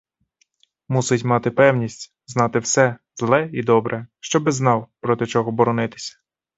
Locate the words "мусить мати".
0.87-1.51